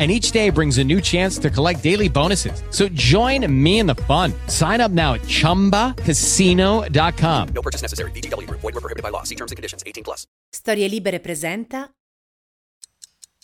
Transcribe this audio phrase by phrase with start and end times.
[0.00, 2.62] And each day brings a new chance to collect daily bonuses.
[2.70, 4.32] So join me in the fun.
[4.46, 7.48] Sign up now at chumbacasino.com.
[7.54, 8.12] No purchase necessary.
[8.12, 8.60] Group.
[8.62, 9.24] Void were prohibited by law.
[9.24, 9.82] See terms and conditions.
[9.84, 10.24] 18 plus.
[10.48, 11.90] Storie Libere presenta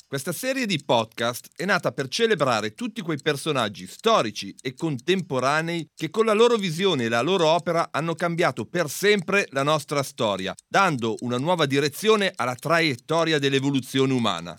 [0.09, 6.11] Questa serie di podcast è nata per celebrare tutti quei personaggi storici e contemporanei che
[6.11, 10.55] con la loro visione e la loro opera hanno cambiato per sempre la nostra storia,
[10.69, 14.55] dando una nuova direzione alla traiettoria dell'evoluzione umana.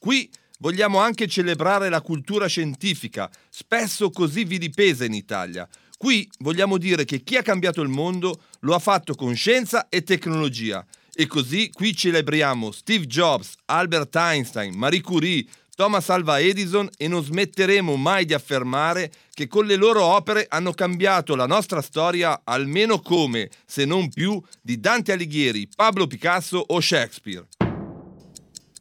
[0.00, 5.68] Qui vogliamo anche celebrare la cultura scientifica, spesso così vilipesa in Italia.
[5.98, 10.02] Qui vogliamo dire che chi ha cambiato il mondo lo ha fatto con scienza e
[10.02, 10.82] tecnologia.
[11.12, 15.44] E così qui celebriamo Steve Jobs, Albert Einstein, Marie Curie,
[15.76, 20.72] Thomas Alva Edison e non smetteremo mai di affermare che con le loro opere hanno
[20.72, 26.80] cambiato la nostra storia almeno come, se non più, di Dante Alighieri, Pablo Picasso o
[26.80, 27.46] Shakespeare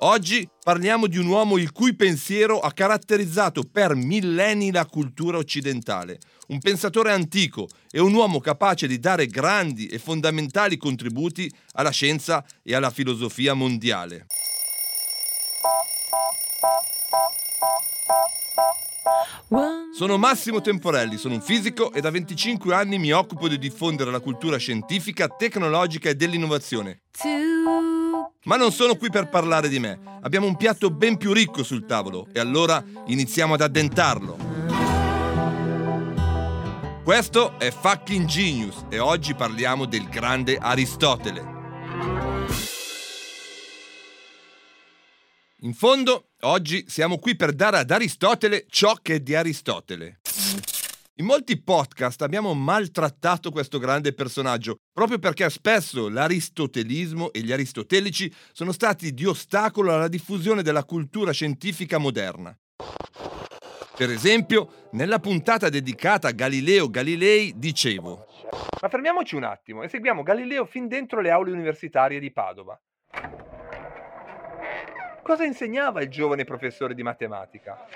[0.00, 6.18] Oggi parliamo di un uomo il cui pensiero ha caratterizzato per millenni la cultura occidentale,
[6.48, 12.44] un pensatore antico e un uomo capace di dare grandi e fondamentali contributi alla scienza
[12.62, 14.26] e alla filosofia mondiale.
[19.96, 24.20] Sono Massimo Temporelli, sono un fisico e da 25 anni mi occupo di diffondere la
[24.20, 27.00] cultura scientifica, tecnologica e dell'innovazione.
[28.46, 29.98] Ma non sono qui per parlare di me.
[30.22, 34.36] Abbiamo un piatto ben più ricco sul tavolo e allora iniziamo ad addentarlo.
[37.02, 41.54] Questo è Fucking Genius e oggi parliamo del grande Aristotele.
[45.60, 50.20] In fondo, oggi siamo qui per dare ad Aristotele ciò che è di Aristotele.
[51.18, 58.30] In molti podcast abbiamo maltrattato questo grande personaggio, proprio perché spesso l'aristotelismo e gli aristotelici
[58.52, 62.54] sono stati di ostacolo alla diffusione della cultura scientifica moderna.
[63.96, 68.26] Per esempio, nella puntata dedicata a Galileo Galilei dicevo
[68.82, 72.78] Ma fermiamoci un attimo e seguiamo Galileo fin dentro le aule universitarie di Padova.
[75.22, 77.86] Cosa insegnava il giovane professore di matematica?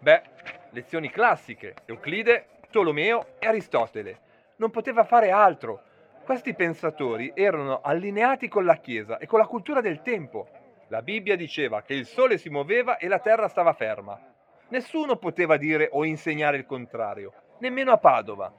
[0.00, 0.22] Beh,
[0.70, 4.20] lezioni classiche, Euclide, Tolomeo e Aristotele.
[4.56, 5.80] Non poteva fare altro.
[6.26, 10.46] Questi pensatori erano allineati con la Chiesa e con la cultura del tempo.
[10.88, 14.20] La Bibbia diceva che il sole si muoveva e la terra stava ferma.
[14.68, 18.52] Nessuno poteva dire o insegnare il contrario, nemmeno a Padova.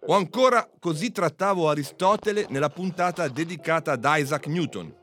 [0.00, 4.94] O ancora, così trattavo Aristotele nella puntata dedicata ad Isaac Newton.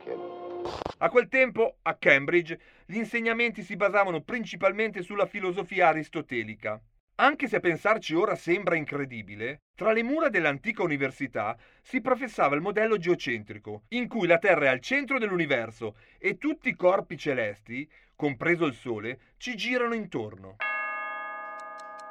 [0.99, 6.79] A quel tempo, a Cambridge, gli insegnamenti si basavano principalmente sulla filosofia aristotelica.
[7.17, 12.61] Anche se a pensarci ora sembra incredibile, tra le mura dell'antica università si professava il
[12.61, 17.89] modello geocentrico, in cui la Terra è al centro dell'universo e tutti i corpi celesti,
[18.17, 20.57] compreso il Sole, ci girano intorno.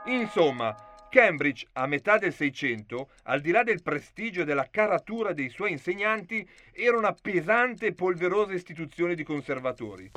[0.07, 0.75] Insomma,
[1.11, 5.73] Cambridge, a metà del Seicento, al di là del prestigio e della caratura dei suoi
[5.73, 10.11] insegnanti, era una pesante e polverosa istituzione di conservatori.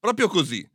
[0.00, 0.66] Proprio così,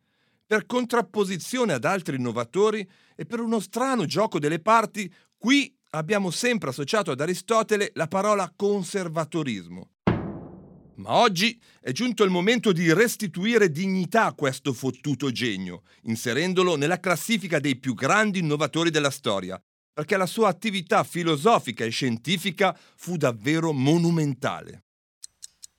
[0.52, 6.72] per contrapposizione ad altri innovatori e per uno strano gioco delle parti, qui abbiamo sempre
[6.72, 9.92] associato ad Aristotele la parola conservatorismo.
[10.96, 17.00] Ma oggi è giunto il momento di restituire dignità a questo fottuto genio, inserendolo nella
[17.00, 19.58] classifica dei più grandi innovatori della storia,
[19.94, 24.84] perché la sua attività filosofica e scientifica fu davvero monumentale.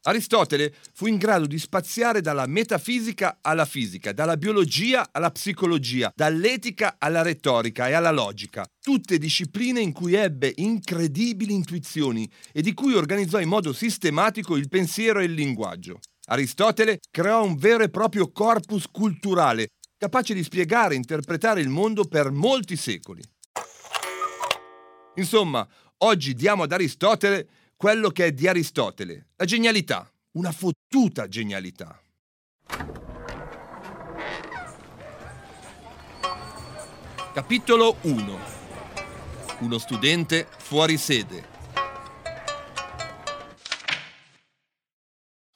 [0.05, 6.97] Aristotele fu in grado di spaziare dalla metafisica alla fisica, dalla biologia alla psicologia, dall'etica
[6.99, 12.95] alla retorica e alla logica, tutte discipline in cui ebbe incredibili intuizioni e di cui
[12.95, 16.01] organizzò in modo sistematico il pensiero e il linguaggio.
[16.27, 22.07] Aristotele creò un vero e proprio corpus culturale, capace di spiegare e interpretare il mondo
[22.07, 23.23] per molti secoli.
[25.15, 25.65] Insomma,
[25.99, 27.47] oggi diamo ad Aristotele
[27.83, 32.01] quello che è di Aristotele, la genialità, una fottuta genialità.
[37.33, 38.39] Capitolo 1
[39.63, 41.52] Uno studente fuori sede.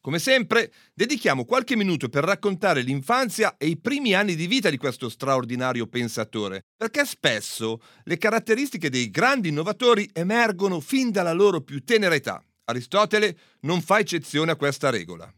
[0.07, 4.77] Come sempre, dedichiamo qualche minuto per raccontare l'infanzia e i primi anni di vita di
[4.77, 11.83] questo straordinario pensatore, perché spesso le caratteristiche dei grandi innovatori emergono fin dalla loro più
[11.83, 12.41] tenera età.
[12.67, 15.29] Aristotele non fa eccezione a questa regola.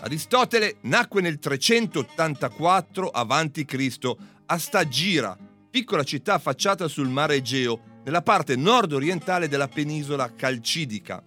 [0.00, 4.16] Aristotele nacque nel 384 a.C.
[4.46, 5.38] a Stagira,
[5.70, 11.22] piccola città affacciata sul mare Egeo, nella parte nord-orientale della penisola calcidica.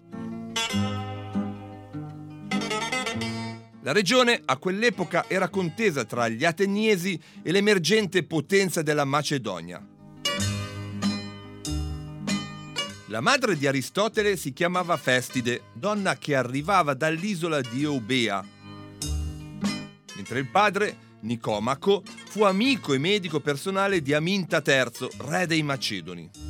[3.81, 9.85] La regione a quell'epoca era contesa tra gli ateniesi e l'emergente potenza della Macedonia.
[13.09, 18.43] La madre di Aristotele si chiamava Festide, donna che arrivava dall'isola di Eubea,
[20.15, 26.46] mentre il padre, Nicomaco, fu amico e medico personale di Aminta III, re dei Macedoni.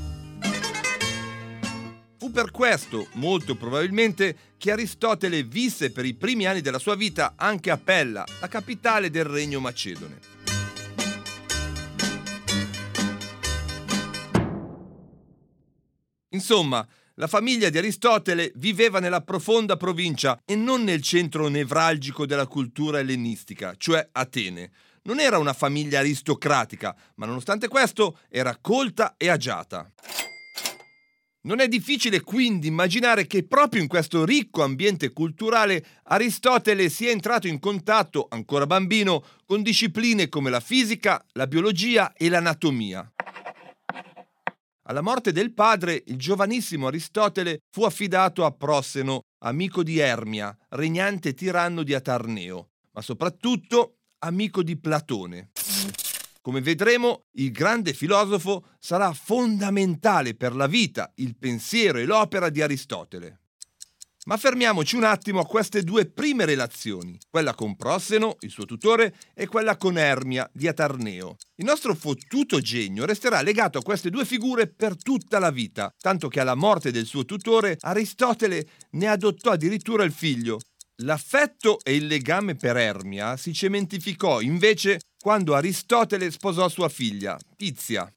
[2.27, 7.35] Fu per questo, molto probabilmente, che Aristotele visse per i primi anni della sua vita
[7.37, 10.19] anche a Pella, la capitale del regno macedone.
[16.31, 22.47] Insomma, la famiglia di Aristotele viveva nella profonda provincia e non nel centro nevralgico della
[22.47, 24.71] cultura ellenistica, cioè Atene.
[25.03, 29.89] Non era una famiglia aristocratica, ma nonostante questo era colta e agiata.
[31.47, 37.47] Non è difficile quindi immaginare che proprio in questo ricco ambiente culturale Aristotele sia entrato
[37.47, 43.09] in contatto, ancora bambino, con discipline come la fisica, la biologia e l'anatomia.
[44.89, 51.33] Alla morte del padre, il giovanissimo Aristotele fu affidato a Prosseno, amico di Ermia, regnante
[51.33, 55.51] tiranno di Atarneo, ma soprattutto amico di Platone.
[56.47, 62.61] Come vedremo, il grande filosofo sarà fondamentale per la vita, il pensiero e l'opera di
[62.61, 63.41] Aristotele.
[64.27, 69.13] Ma fermiamoci un attimo a queste due prime relazioni, quella con Prosseno, il suo tutore,
[69.33, 71.35] e quella con Ermia di Atarneo.
[71.55, 76.29] Il nostro fottuto genio resterà legato a queste due figure per tutta la vita, tanto
[76.29, 80.59] che alla morte del suo tutore Aristotele ne adottò addirittura il figlio.
[81.01, 88.11] L'affetto e il legame per Ermia si cementificò invece quando Aristotele sposò sua figlia, Tizia.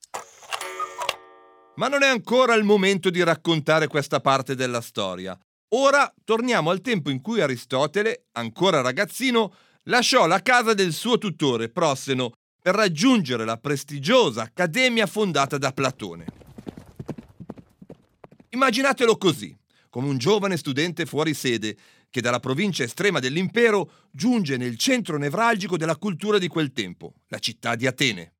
[1.76, 5.38] Ma non è ancora il momento di raccontare questa parte della storia.
[5.74, 9.54] Ora torniamo al tempo in cui Aristotele, ancora ragazzino,
[9.84, 16.26] lasciò la casa del suo tutore, Prosseno, per raggiungere la prestigiosa accademia fondata da Platone.
[18.50, 19.56] Immaginatelo così,
[19.88, 21.76] come un giovane studente fuori sede
[22.10, 27.38] che dalla provincia estrema dell'impero giunge nel centro nevralgico della cultura di quel tempo, la
[27.38, 28.34] città di Atene.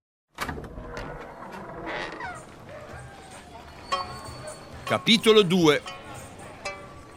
[4.85, 5.83] Capitolo 2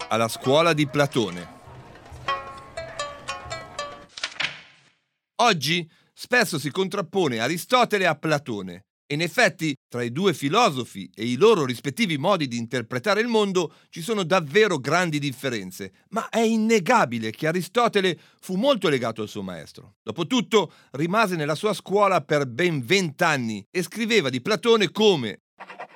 [0.10, 1.62] Alla scuola di Platone
[5.38, 11.36] Oggi spesso si contrappone Aristotele a Platone in effetti, tra i due filosofi e i
[11.36, 17.32] loro rispettivi modi di interpretare il mondo ci sono davvero grandi differenze, ma è innegabile
[17.32, 19.96] che Aristotele fu molto legato al suo maestro.
[20.03, 25.39] Dopotutto, rimase nella sua scuola per ben vent'anni e scriveva di Platone come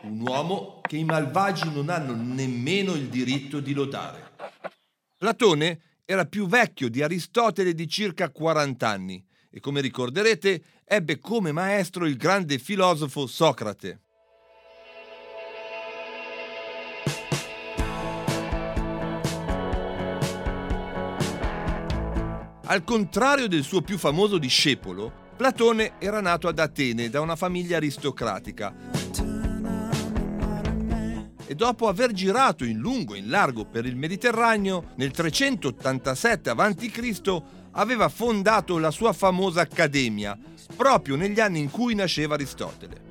[0.03, 4.31] un uomo che i malvagi non hanno nemmeno il diritto di lodare.
[5.17, 11.51] Platone era più vecchio di Aristotele di circa 40 anni e come ricorderete ebbe come
[11.51, 14.01] maestro il grande filosofo Socrate.
[22.69, 27.77] Al contrario del suo più famoso discepolo, Platone era nato ad Atene da una famiglia
[27.77, 28.73] aristocratica
[31.47, 37.41] e dopo aver girato in lungo e in largo per il Mediterraneo, nel 387 a.C.
[37.71, 40.37] aveva fondato la sua famosa accademia,
[40.75, 43.05] proprio negli anni in cui nasceva Aristotele.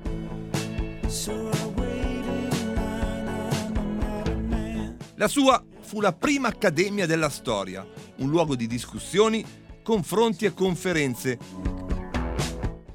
[5.15, 7.83] La sua fu la prima accademia della storia,
[8.17, 9.43] un luogo di discussioni,
[9.81, 11.39] confronti e conferenze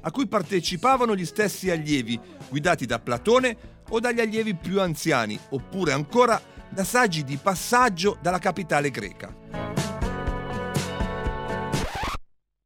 [0.05, 2.19] a cui partecipavano gli stessi allievi,
[2.49, 3.57] guidati da Platone
[3.95, 9.35] o dagli allievi più anziani, oppure ancora da saggi di passaggio dalla capitale greca.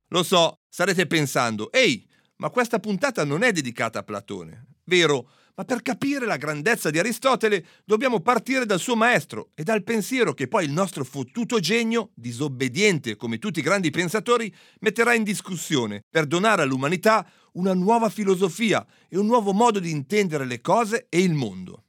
[0.10, 2.08] Lo so, starete pensando, ehi,
[2.38, 4.68] ma questa puntata non è dedicata a Platone.
[4.86, 9.84] Vero, ma per capire la grandezza di Aristotele dobbiamo partire dal suo maestro e dal
[9.84, 15.24] pensiero che poi il nostro fottuto genio, disobbediente come tutti i grandi pensatori, metterà in
[15.24, 17.28] discussione per donare all'umanità
[17.58, 21.84] una nuova filosofia e un nuovo modo di intendere le cose e il mondo.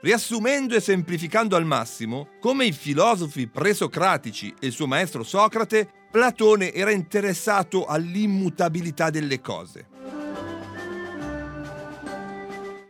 [0.00, 6.72] Riassumendo e semplificando al massimo, come i filosofi presocratici e il suo maestro Socrate, Platone
[6.72, 9.88] era interessato all'immutabilità delle cose.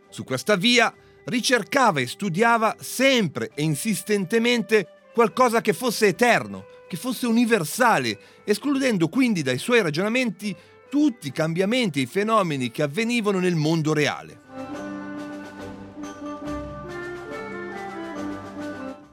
[0.09, 0.93] Su questa via
[1.25, 9.43] ricercava e studiava sempre e insistentemente qualcosa che fosse eterno, che fosse universale, escludendo quindi
[9.43, 10.55] dai suoi ragionamenti
[10.89, 14.43] tutti i cambiamenti e i fenomeni che avvenivano nel mondo reale.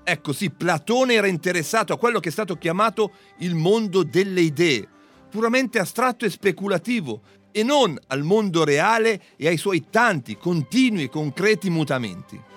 [0.04, 4.86] Ecco sì, Platone era interessato a quello che è stato chiamato il mondo delle idee,
[5.28, 11.08] puramente astratto e speculativo, e non al mondo reale e ai suoi tanti, continui e
[11.08, 12.50] concreti mutamenti.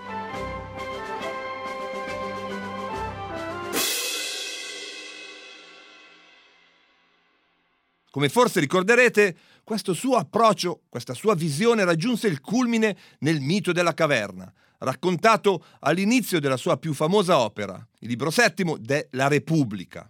[8.16, 13.94] Come forse ricorderete, questo suo approccio, questa sua visione raggiunse il culmine nel mito della
[13.94, 20.10] caverna, raccontato all'inizio della sua più famosa opera, il libro settimo de La Repubblica.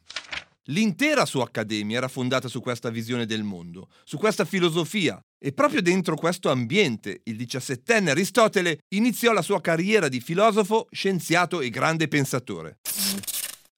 [0.65, 5.81] L'intera sua accademia era fondata su questa visione del mondo, su questa filosofia, e proprio
[5.81, 12.07] dentro questo ambiente il diciassettenne Aristotele iniziò la sua carriera di filosofo, scienziato e grande
[12.07, 12.77] pensatore.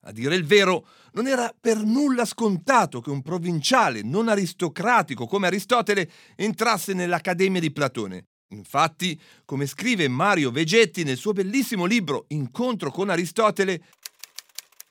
[0.01, 0.85] A dire il vero,
[1.17, 7.71] non era per nulla scontato che un provinciale non aristocratico come Aristotele entrasse nell'Accademia di
[7.71, 13.81] Platone, Infatti, come scrive Mario Vegetti nel suo bellissimo libro Incontro con Aristotele,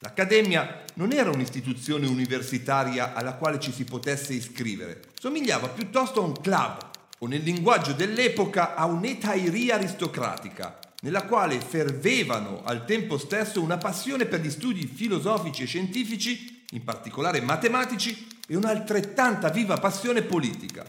[0.00, 6.34] l'Accademia non era un'istituzione universitaria alla quale ci si potesse iscrivere, somigliava piuttosto a un
[6.38, 6.90] club
[7.20, 14.26] o nel linguaggio dell'epoca a un'etairia aristocratica, nella quale fervevano al tempo stesso una passione
[14.26, 20.84] per gli studi filosofici e scientifici, in particolare matematici, e un'altrettanta viva passione politica.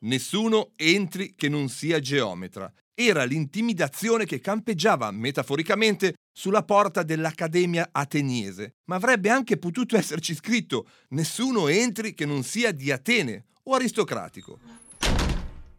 [0.00, 2.72] Nessuno entri che non sia geometra.
[2.94, 10.88] Era l'intimidazione che campeggiava metaforicamente sulla porta dell'Accademia ateniese, ma avrebbe anche potuto esserci scritto
[11.10, 14.58] nessuno entri che non sia di Atene o aristocratico.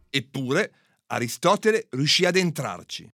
[0.08, 0.72] Eppure
[1.12, 3.10] Aristotele riuscì ad entrarci.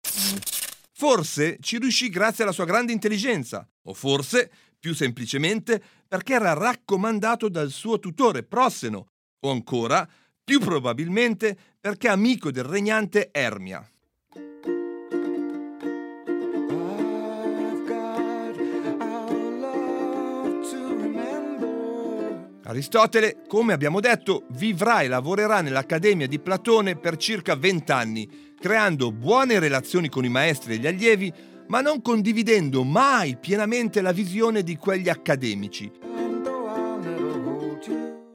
[0.92, 7.48] Forse ci riuscì grazie alla sua grande intelligenza, o forse, più semplicemente, perché era raccomandato
[7.48, 9.08] dal suo tutore Prosseno,
[9.40, 10.08] o ancora
[10.42, 13.86] più probabilmente perché amico del regnante Ermia.
[22.68, 28.28] Aristotele, come abbiamo detto, vivrà e lavorerà nell'Accademia di Platone per circa vent'anni,
[28.60, 31.32] creando buone relazioni con i maestri e gli allievi,
[31.68, 35.90] ma non condividendo mai pienamente la visione di quegli accademici.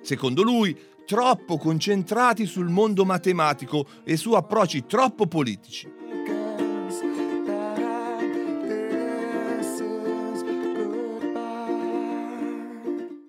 [0.01, 0.75] Secondo lui,
[1.05, 5.87] troppo concentrati sul mondo matematico e su approcci troppo politici.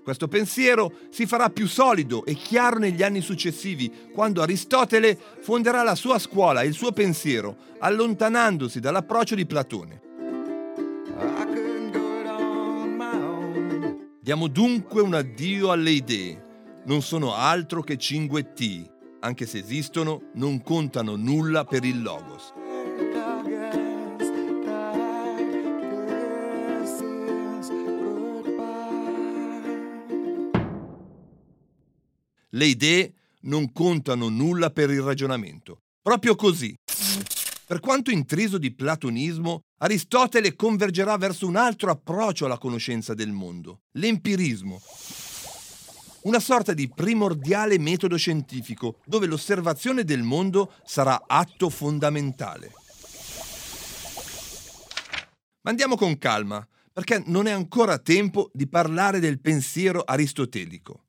[0.05, 5.95] Questo pensiero si farà più solido e chiaro negli anni successivi, quando Aristotele fonderà la
[5.95, 10.03] sua scuola e il suo pensiero, allontanandosi dall'approccio di Platone.
[14.21, 16.45] Diamo dunque un addio alle idee,
[16.85, 22.64] non sono altro che cinguettii, anche se esistono, non contano nulla per il Logos.
[32.55, 35.81] Le idee non contano nulla per il ragionamento.
[36.01, 36.75] Proprio così.
[37.67, 43.81] Per quanto intriso di platonismo, Aristotele convergerà verso un altro approccio alla conoscenza del mondo,
[43.93, 44.81] l'empirismo,
[46.23, 52.73] una sorta di primordiale metodo scientifico dove l'osservazione del mondo sarà atto fondamentale.
[55.63, 61.04] Ma andiamo con calma, perché non è ancora tempo di parlare del pensiero aristotelico.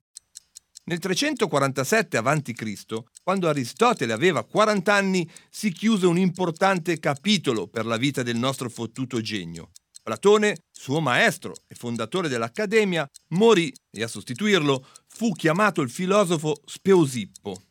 [0.88, 7.96] Nel 347 a.C., quando Aristotele aveva 40 anni, si chiuse un importante capitolo per la
[7.96, 9.70] vita del nostro fottuto genio.
[10.00, 17.62] Platone, suo maestro e fondatore dell'Accademia, morì e a sostituirlo fu chiamato il filosofo Speusippo.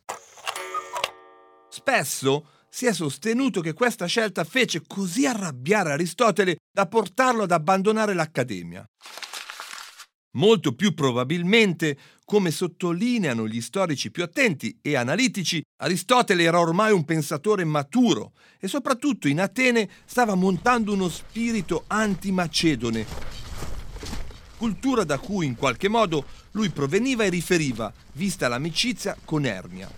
[1.69, 8.13] Spesso si è sostenuto che questa scelta fece così arrabbiare Aristotele da portarlo ad abbandonare
[8.13, 8.85] l'Accademia.
[10.35, 17.05] Molto più probabilmente, come sottolineano gli storici più attenti e analitici, Aristotele era ormai un
[17.05, 23.05] pensatore maturo e soprattutto in Atene stava montando uno spirito antimacedone,
[24.57, 29.89] cultura da cui in qualche modo lui proveniva e riferiva, vista l'amicizia con Ermia.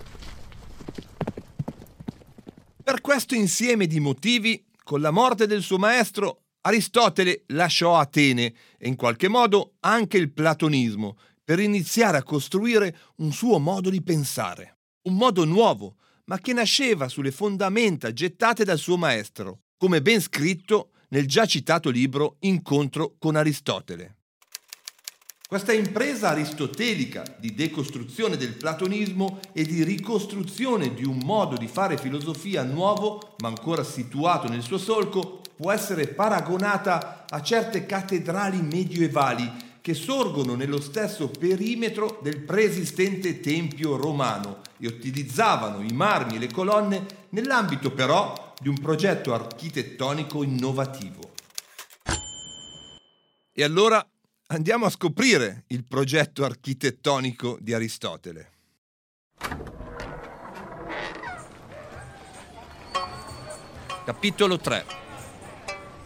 [2.83, 8.87] Per questo insieme di motivi, con la morte del suo maestro, Aristotele lasciò Atene e
[8.87, 11.17] in qualche modo anche il platonismo
[11.47, 17.07] per iniziare a costruire un suo modo di pensare, un modo nuovo, ma che nasceva
[17.07, 23.37] sulle fondamenta gettate dal suo maestro, come ben scritto nel già citato libro Incontro con
[23.37, 24.15] Aristotele.
[25.47, 31.97] Questa impresa aristotelica di decostruzione del platonismo e di ricostruzione di un modo di fare
[31.97, 39.66] filosofia nuovo, ma ancora situato nel suo solco, può essere paragonata a certe cattedrali medievali
[39.87, 46.51] che sorgono nello stesso perimetro del preesistente tempio romano e utilizzavano i marmi e le
[46.51, 51.31] colonne nell'ambito però di un progetto architettonico innovativo.
[53.53, 54.05] E allora
[54.47, 58.51] andiamo a scoprire il progetto architettonico di Aristotele.
[64.03, 64.85] Capitolo 3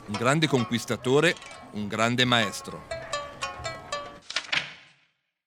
[0.05, 1.35] Un grande conquistatore,
[1.71, 3.00] un grande maestro.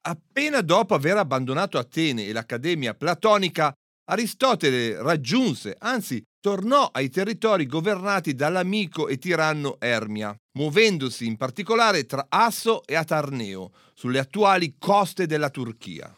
[0.07, 3.73] Appena dopo aver abbandonato Atene e l'Accademia platonica,
[4.07, 12.27] Aristotele raggiunse, anzi tornò ai territori governati dall'amico e tiranno Ermia, muovendosi in particolare tra
[12.29, 16.15] Asso e Atarneo, sulle attuali coste della Turchia.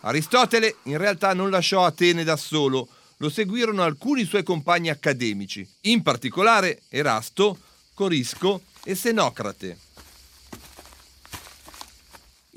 [0.00, 2.86] Aristotele in realtà non lasciò Atene da solo,
[3.16, 7.58] lo seguirono alcuni suoi compagni accademici, in particolare Erasto,
[7.94, 9.86] Corisco e Senocrate.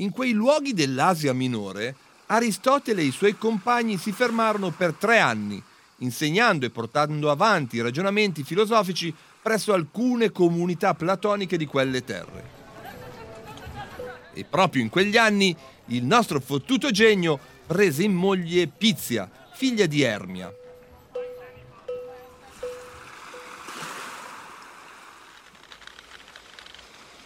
[0.01, 5.61] In quei luoghi dell'Asia minore, Aristotele e i suoi compagni si fermarono per tre anni,
[5.97, 12.59] insegnando e portando avanti ragionamenti filosofici presso alcune comunità platoniche di quelle terre.
[14.33, 15.55] E proprio in quegli anni
[15.87, 20.51] il nostro fottuto genio prese in moglie Pizia, figlia di Ermia.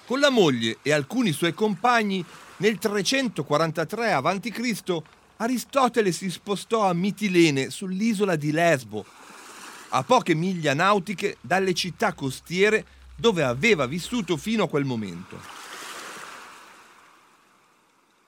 [0.05, 2.23] Con la moglie e alcuni suoi compagni
[2.57, 5.01] nel 343 a.C.
[5.37, 9.05] Aristotele si spostò a Mitilene sull'isola di Lesbo,
[9.89, 12.85] a poche miglia nautiche dalle città costiere
[13.17, 15.37] dove aveva vissuto fino a quel momento.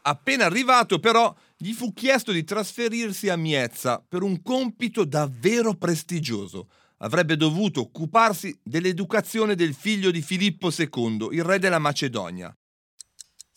[0.02, 6.70] Appena arrivato però gli fu chiesto di trasferirsi a Miezza per un compito davvero prestigioso.
[7.00, 12.56] Avrebbe dovuto occuparsi dell'educazione del figlio di Filippo II, il re della Macedonia.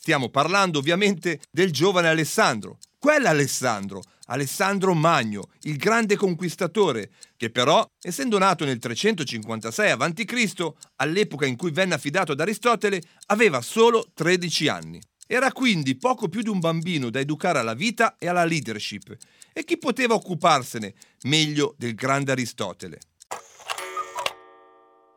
[0.02, 8.38] Stiamo parlando ovviamente del giovane Alessandro, quell'Alessandro, Alessandro Magno, il grande conquistatore, che però, essendo
[8.38, 14.98] nato nel 356 a.C., all'epoca in cui venne affidato ad Aristotele, aveva solo 13 anni.
[15.26, 19.14] Era quindi poco più di un bambino da educare alla vita e alla leadership.
[19.52, 23.00] E chi poteva occuparsene meglio del grande Aristotele?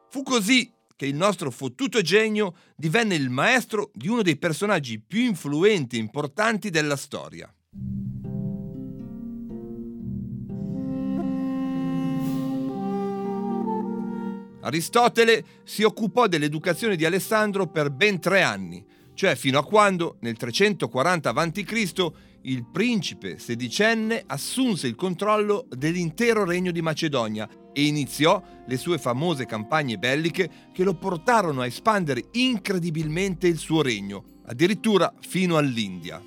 [0.10, 5.22] Fu così che il nostro fottuto genio divenne il maestro di uno dei personaggi più
[5.22, 7.54] influenti e importanti della storia.
[14.62, 20.38] Aristotele si occupò dell'educazione di Alessandro per ben tre anni, cioè fino a quando, nel
[20.38, 22.12] 340 a.C.,
[22.44, 29.46] il principe sedicenne assunse il controllo dell'intero regno di Macedonia e iniziò le sue famose
[29.46, 36.22] campagne belliche che lo portarono a espandere incredibilmente il suo regno, addirittura fino all'India.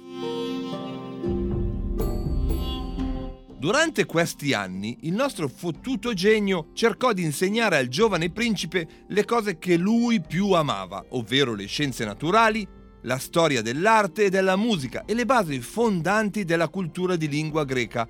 [3.58, 9.58] Durante questi anni il nostro fottuto genio cercò di insegnare al giovane principe le cose
[9.58, 12.66] che lui più amava, ovvero le scienze naturali,
[13.06, 18.06] la storia dell'arte e della musica e le basi fondanti della cultura di lingua greca.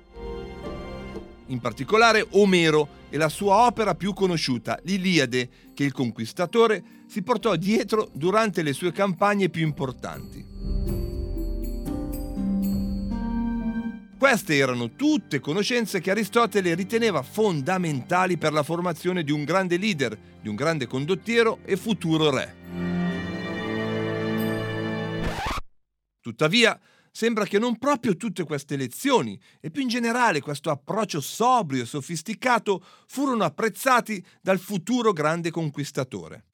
[1.49, 7.55] In particolare Omero e la sua opera più conosciuta, l'Iliade, che il conquistatore si portò
[7.55, 10.55] dietro durante le sue campagne più importanti.
[14.17, 20.17] Queste erano tutte conoscenze che Aristotele riteneva fondamentali per la formazione di un grande leader,
[20.41, 22.96] di un grande condottiero e futuro re.
[26.27, 26.77] Tuttavia,
[27.09, 31.85] sembra che non proprio tutte queste lezioni e più in generale questo approccio sobrio e
[31.85, 36.47] sofisticato furono apprezzati dal futuro grande conquistatore.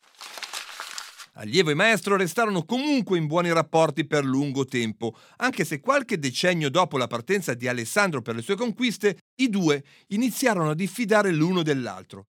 [1.38, 6.70] Allievo e maestro restarono comunque in buoni rapporti per lungo tempo, anche se qualche decennio
[6.70, 11.64] dopo la partenza di Alessandro per le sue conquiste, i due iniziarono a diffidare l'uno
[11.64, 12.28] dell'altro.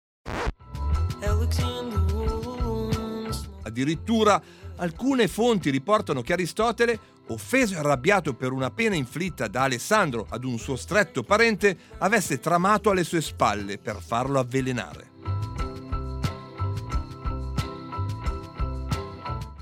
[3.65, 4.41] Addirittura
[4.77, 10.45] alcune fonti riportano che Aristotele, offeso e arrabbiato per una pena inflitta da Alessandro ad
[10.45, 15.11] un suo stretto parente, avesse tramato alle sue spalle per farlo avvelenare.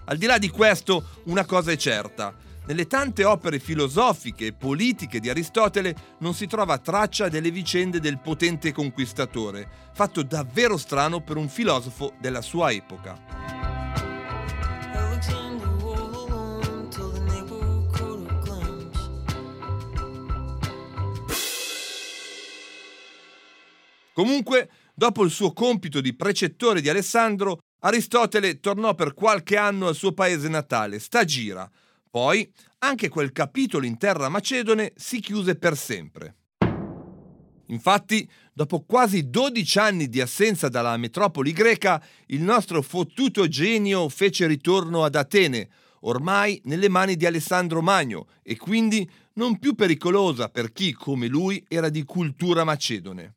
[0.04, 2.34] Al di là di questo, una cosa è certa.
[2.66, 8.18] Nelle tante opere filosofiche e politiche di Aristotele non si trova traccia delle vicende del
[8.18, 13.79] potente conquistatore, fatto davvero strano per un filosofo della sua epoca.
[24.20, 29.94] Comunque, dopo il suo compito di precettore di Alessandro, Aristotele tornò per qualche anno al
[29.94, 31.66] suo paese natale, Stagira.
[32.10, 36.34] Poi anche quel capitolo in terra macedone si chiuse per sempre.
[37.68, 44.46] Infatti, dopo quasi 12 anni di assenza dalla metropoli greca, il nostro fottuto genio fece
[44.46, 50.72] ritorno ad Atene, ormai nelle mani di Alessandro Magno e quindi non più pericolosa per
[50.72, 53.36] chi, come lui, era di cultura macedone.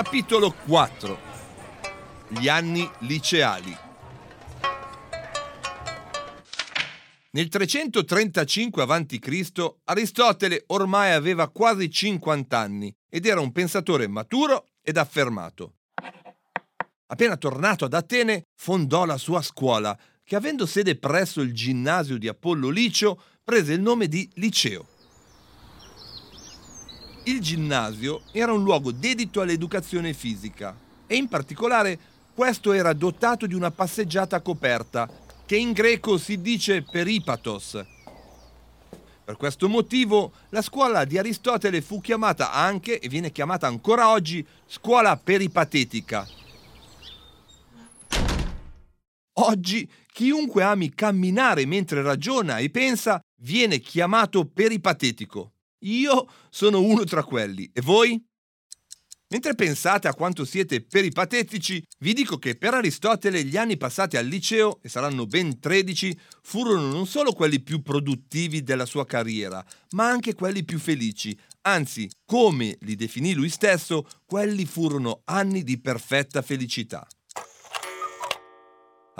[0.00, 1.18] Capitolo 4
[2.28, 3.76] Gli anni liceali
[7.32, 9.74] Nel 335 a.C.
[9.82, 15.78] Aristotele ormai aveva quasi 50 anni ed era un pensatore maturo ed affermato.
[17.06, 22.28] Appena tornato ad Atene, fondò la sua scuola, che avendo sede presso il ginnasio di
[22.28, 24.97] Apollo Licio, prese il nome di Liceo.
[27.28, 30.74] Il ginnasio era un luogo dedito all'educazione fisica
[31.06, 31.98] e in particolare
[32.32, 35.06] questo era dotato di una passeggiata coperta
[35.44, 37.84] che in greco si dice peripatos.
[39.24, 44.42] Per questo motivo la scuola di Aristotele fu chiamata anche, e viene chiamata ancora oggi,
[44.66, 46.26] scuola peripatetica.
[49.34, 55.52] Oggi chiunque ami camminare mentre ragiona e pensa viene chiamato peripatetico.
[55.80, 57.70] Io sono uno tra quelli.
[57.72, 58.22] E voi?
[59.30, 64.26] Mentre pensate a quanto siete peripatetici, vi dico che per Aristotele gli anni passati al
[64.26, 70.08] liceo, e saranno ben 13, furono non solo quelli più produttivi della sua carriera, ma
[70.08, 71.38] anche quelli più felici.
[71.62, 77.06] Anzi, come li definì lui stesso, quelli furono anni di perfetta felicità.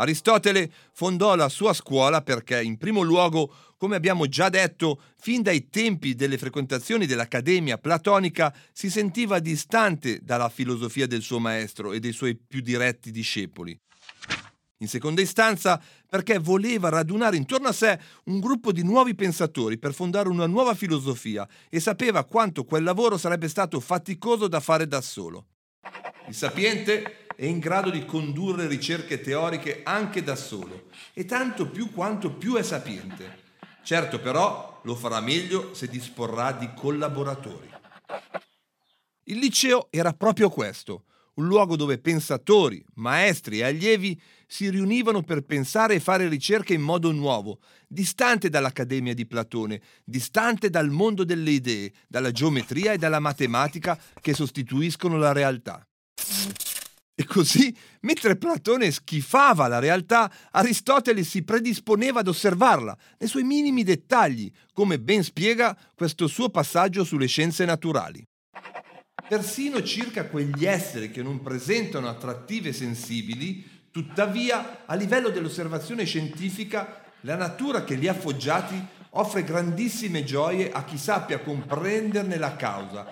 [0.00, 5.68] Aristotele fondò la sua scuola perché, in primo luogo, come abbiamo già detto, fin dai
[5.68, 12.12] tempi delle frequentazioni dell'Accademia platonica si sentiva distante dalla filosofia del suo maestro e dei
[12.12, 13.78] suoi più diretti discepoli.
[14.80, 19.92] In seconda istanza, perché voleva radunare intorno a sé un gruppo di nuovi pensatori per
[19.92, 25.00] fondare una nuova filosofia e sapeva quanto quel lavoro sarebbe stato faticoso da fare da
[25.00, 25.46] solo.
[26.28, 31.92] Il sapiente è in grado di condurre ricerche teoriche anche da solo, e tanto più
[31.92, 33.46] quanto più è sapiente.
[33.84, 37.70] Certo però lo farà meglio se disporrà di collaboratori.
[39.22, 45.42] Il liceo era proprio questo, un luogo dove pensatori, maestri e allievi si riunivano per
[45.42, 51.52] pensare e fare ricerche in modo nuovo, distante dall'Accademia di Platone, distante dal mondo delle
[51.52, 55.86] idee, dalla geometria e dalla matematica che sostituiscono la realtà.
[57.20, 63.82] E così, mentre Platone schifava la realtà, Aristotele si predisponeva ad osservarla nei suoi minimi
[63.82, 68.24] dettagli, come ben spiega questo suo passaggio sulle scienze naturali.
[69.28, 77.34] Persino circa quegli esseri che non presentano attrattive sensibili, tuttavia, a livello dell'osservazione scientifica, la
[77.34, 83.10] natura che li ha foggiati offre grandissime gioie a chi sappia comprenderne la causa,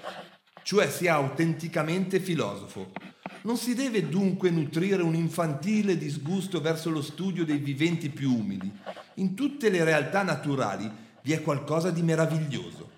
[0.62, 2.92] cioè sia autenticamente filosofo.
[3.46, 8.68] Non si deve dunque nutrire un infantile disgusto verso lo studio dei viventi più umili.
[9.14, 10.90] In tutte le realtà naturali
[11.22, 12.90] vi è qualcosa di meraviglioso.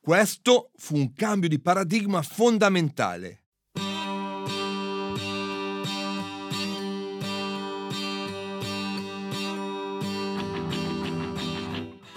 [0.00, 3.39] Questo fu un cambio di paradigma fondamentale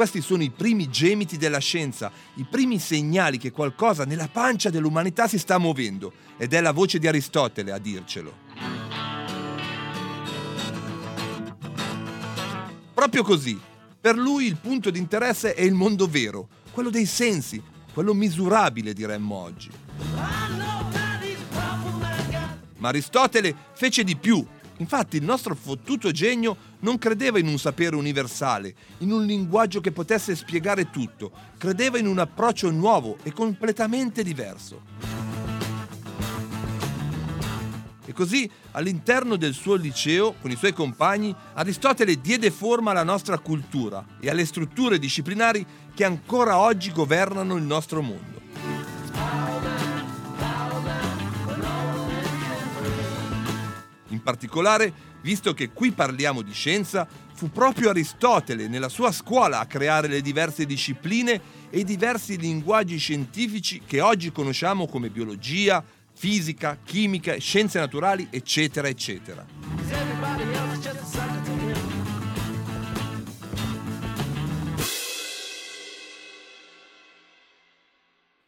[0.03, 5.29] Questi sono i primi gemiti della scienza, i primi segnali che qualcosa nella pancia dell'umanità
[5.29, 6.11] si sta muovendo.
[6.35, 8.33] Ed è la voce di Aristotele a dircelo.
[12.93, 13.57] Proprio così.
[14.01, 17.63] Per lui il punto di interesse è il mondo vero, quello dei sensi,
[17.93, 19.69] quello misurabile diremmo oggi.
[22.75, 24.45] Ma Aristotele fece di più.
[24.84, 29.93] Infatti il nostro fottuto genio non credeva in un sapere universale, in un linguaggio che
[29.93, 34.82] potesse spiegare tutto, credeva in un approccio nuovo e completamente diverso.
[38.06, 43.39] E così, all'interno del suo liceo, con i suoi compagni, Aristotele diede forma alla nostra
[43.39, 45.65] cultura e alle strutture disciplinari
[45.96, 48.33] che ancora oggi governano il nostro mondo.
[54.23, 60.07] Particolare, visto che qui parliamo di scienza, fu proprio Aristotele nella sua scuola a creare
[60.07, 65.83] le diverse discipline e i diversi linguaggi scientifici che oggi conosciamo come biologia,
[66.13, 69.45] fisica, chimica, scienze naturali, eccetera, eccetera.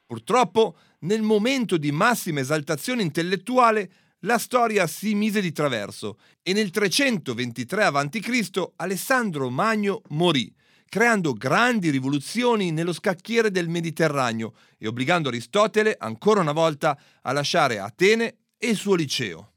[0.05, 3.89] Purtroppo, nel momento di massima esaltazione intellettuale,
[4.25, 8.71] la storia si mise di traverso e nel 323 a.C.
[8.75, 10.53] Alessandro Magno morì,
[10.87, 17.79] creando grandi rivoluzioni nello scacchiere del Mediterraneo e obbligando Aristotele ancora una volta a lasciare
[17.79, 19.51] Atene e il suo liceo.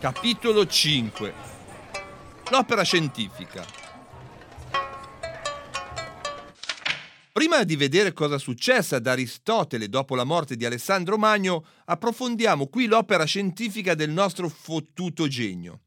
[0.00, 1.34] Capitolo 5
[2.50, 3.87] L'opera scientifica
[7.38, 12.86] Prima di vedere cosa successe ad Aristotele dopo la morte di Alessandro Magno, approfondiamo qui
[12.86, 15.82] l'opera scientifica del nostro fottuto genio.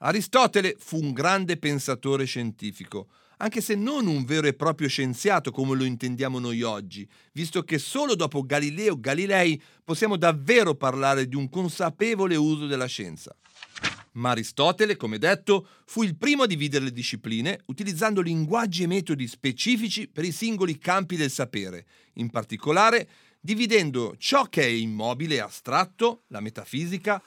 [0.00, 5.74] Aristotele fu un grande pensatore scientifico, anche se non un vero e proprio scienziato come
[5.74, 11.48] lo intendiamo noi oggi, visto che solo dopo Galileo Galilei possiamo davvero parlare di un
[11.48, 13.34] consapevole uso della scienza.
[14.12, 19.28] Ma Aristotele, come detto, fu il primo a dividere le discipline utilizzando linguaggi e metodi
[19.28, 23.08] specifici per i singoli campi del sapere, in particolare
[23.40, 27.22] dividendo ciò che è immobile e astratto, la metafisica,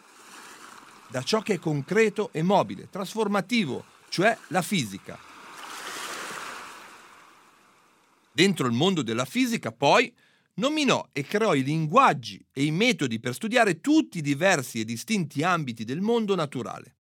[1.10, 5.17] da ciò che è concreto e mobile, trasformativo, cioè la fisica.
[8.32, 10.13] Dentro il mondo della fisica, poi,
[10.56, 15.44] nominò e creò i linguaggi e i metodi per studiare tutti i diversi e distinti
[15.44, 16.98] ambiti del mondo naturale.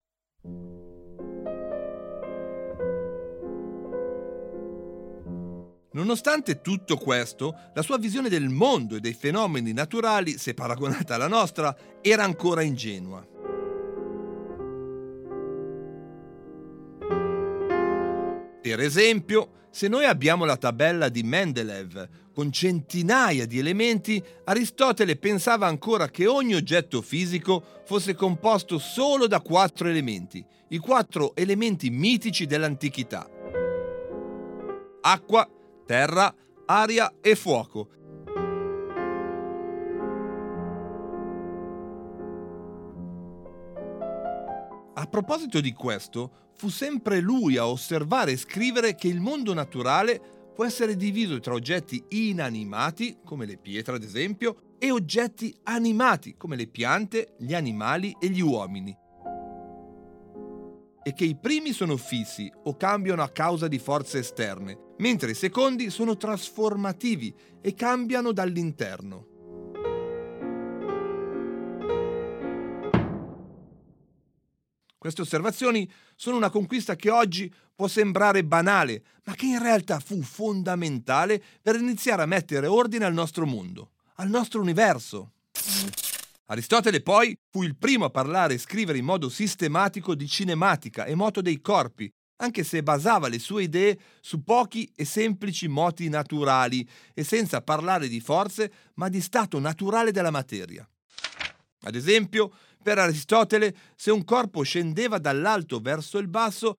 [5.96, 11.26] Nonostante tutto questo, la sua visione del mondo e dei fenomeni naturali, se paragonata alla
[11.26, 13.26] nostra, era ancora ingenua.
[18.66, 25.68] Per esempio, se noi abbiamo la tabella di Mendeleev con centinaia di elementi, Aristotele pensava
[25.68, 32.44] ancora che ogni oggetto fisico fosse composto solo da quattro elementi, i quattro elementi mitici
[32.44, 33.31] dell'antichità.
[35.02, 35.48] Acqua,
[35.87, 37.90] terra, aria e fuoco.
[45.06, 50.20] A proposito di questo, fu sempre lui a osservare e scrivere che il mondo naturale
[50.52, 56.56] può essere diviso tra oggetti inanimati, come le pietre ad esempio, e oggetti animati, come
[56.56, 58.94] le piante, gli animali e gli uomini.
[61.04, 65.34] E che i primi sono fissi o cambiano a causa di forze esterne, mentre i
[65.34, 69.36] secondi sono trasformativi e cambiano dall'interno.
[74.98, 80.22] Queste osservazioni sono una conquista che oggi può sembrare banale, ma che in realtà fu
[80.22, 85.32] fondamentale per iniziare a mettere ordine al nostro mondo, al nostro universo.
[86.46, 91.14] Aristotele poi fu il primo a parlare e scrivere in modo sistematico di cinematica e
[91.14, 96.88] moto dei corpi, anche se basava le sue idee su pochi e semplici moti naturali
[97.14, 100.88] e senza parlare di forze, ma di stato naturale della materia.
[101.82, 102.52] Ad esempio,
[102.87, 106.79] per Aristotele, se un corpo scendeva dall'alto verso il basso,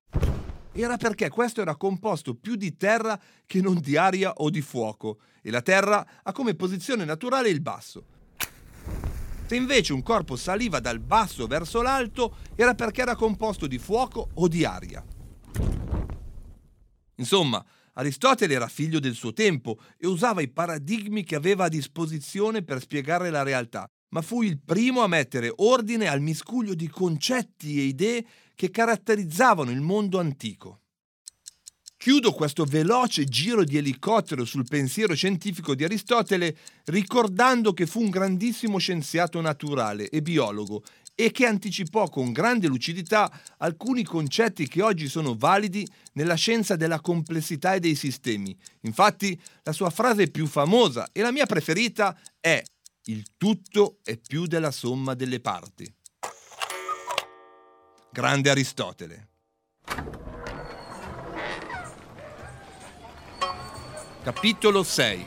[0.72, 5.18] era perché questo era composto più di terra che non di aria o di fuoco,
[5.42, 8.04] e la terra ha come posizione naturale il basso.
[9.44, 14.30] Se invece un corpo saliva dal basso verso l'alto, era perché era composto di fuoco
[14.32, 15.04] o di aria.
[17.16, 22.62] Insomma, Aristotele era figlio del suo tempo e usava i paradigmi che aveva a disposizione
[22.62, 27.78] per spiegare la realtà, ma fu il primo a mettere ordine al miscuglio di concetti
[27.78, 30.80] e idee che caratterizzavano il mondo antico.
[31.96, 38.08] Chiudo questo veloce giro di elicottero sul pensiero scientifico di Aristotele ricordando che fu un
[38.08, 40.84] grandissimo scienziato naturale e biologo
[41.20, 47.00] e che anticipò con grande lucidità alcuni concetti che oggi sono validi nella scienza della
[47.00, 48.56] complessità e dei sistemi.
[48.82, 52.62] Infatti, la sua frase più famosa e la mia preferita è
[53.08, 55.90] il tutto è più della somma delle parti.
[58.12, 59.28] Grande Aristotele.
[64.22, 65.26] Capitolo 6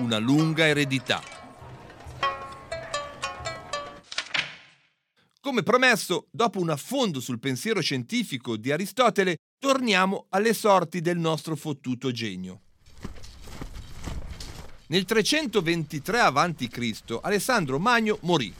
[0.00, 1.22] Una lunga eredità
[5.40, 11.56] Come promesso, dopo un affondo sul pensiero scientifico di Aristotele, torniamo alle sorti del nostro
[11.56, 12.65] fottuto genio.
[14.88, 17.18] Nel 323 a.C.
[17.20, 18.54] Alessandro Magno morì,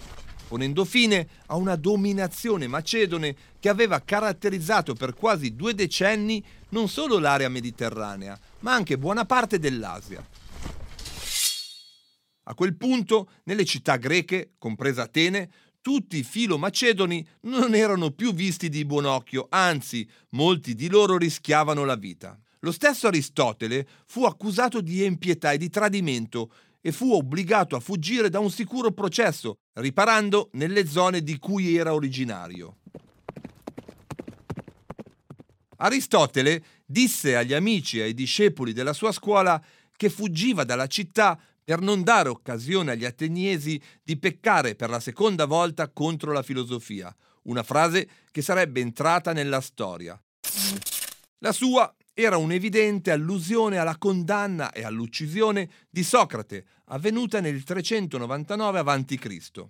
[0.49, 7.19] ponendo fine a una dominazione macedone che aveva caratterizzato per quasi due decenni non solo
[7.19, 10.27] l'area mediterranea, ma anche buona parte dell'Asia.
[12.49, 15.49] A quel punto, nelle città greche, compresa Atene,
[15.81, 21.85] tutti i filo-macedoni non erano più visti di buon occhio, anzi, molti di loro rischiavano
[21.85, 22.37] la vita.
[22.67, 28.29] Lo stesso Aristotele fu accusato di empietà e di tradimento e fu obbligato a fuggire
[28.29, 32.79] da un sicuro processo, riparando nelle zone di cui era originario.
[35.77, 39.63] Aristotele disse agli amici e ai discepoli della sua scuola
[39.95, 45.45] che fuggiva dalla città per non dare occasione agli ateniesi di peccare per la seconda
[45.45, 50.21] volta contro la filosofia, una frase che sarebbe entrata nella storia.
[51.39, 59.65] La sua era un'evidente allusione alla condanna e all'uccisione di Socrate, avvenuta nel 399 a.C.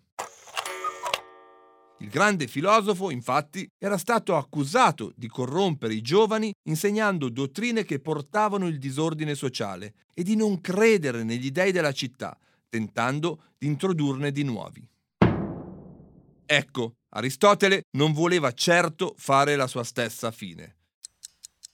[1.99, 8.69] Il grande filosofo, infatti, era stato accusato di corrompere i giovani insegnando dottrine che portavano
[8.69, 14.45] il disordine sociale e di non credere negli dei della città, tentando di introdurne di
[14.45, 14.89] nuovi.
[16.47, 20.76] Ecco, Aristotele non voleva certo fare la sua stessa fine.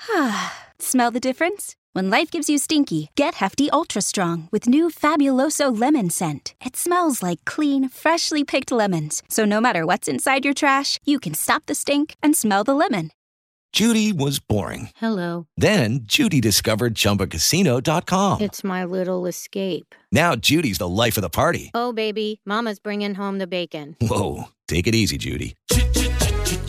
[0.78, 1.74] Smell the difference?
[1.96, 6.52] When life gives you stinky, get Hefty Ultra Strong with new Fabuloso lemon scent.
[6.62, 9.22] It smells like clean, freshly picked lemons.
[9.30, 12.74] So no matter what's inside your trash, you can stop the stink and smell the
[12.74, 13.12] lemon.
[13.72, 14.90] Judy was boring.
[14.96, 15.46] Hello.
[15.56, 18.42] Then Judy discovered ChumbaCasino.com.
[18.42, 19.94] It's my little escape.
[20.12, 21.70] Now Judy's the life of the party.
[21.72, 23.96] Oh, baby, Mama's bringing home the bacon.
[24.02, 25.56] Whoa, take it easy, Judy.